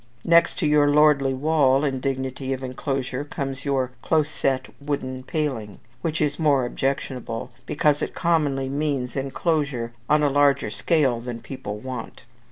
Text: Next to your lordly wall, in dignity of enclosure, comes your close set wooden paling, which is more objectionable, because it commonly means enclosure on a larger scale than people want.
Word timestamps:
Next 0.25 0.57
to 0.57 0.65
your 0.65 0.89
lordly 0.89 1.35
wall, 1.35 1.83
in 1.83 1.99
dignity 1.99 2.53
of 2.53 2.63
enclosure, 2.63 3.23
comes 3.23 3.65
your 3.65 3.91
close 4.01 4.31
set 4.31 4.65
wooden 4.81 5.21
paling, 5.21 5.79
which 6.01 6.21
is 6.21 6.39
more 6.39 6.65
objectionable, 6.65 7.51
because 7.67 8.01
it 8.01 8.15
commonly 8.15 8.67
means 8.67 9.15
enclosure 9.15 9.93
on 10.09 10.23
a 10.23 10.29
larger 10.31 10.71
scale 10.71 11.19
than 11.21 11.39
people 11.39 11.77
want. 11.77 12.23